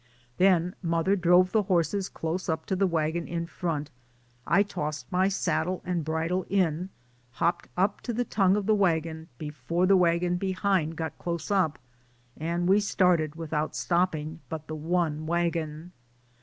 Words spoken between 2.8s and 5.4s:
ROAD. 149 to the wagon in front I tossed my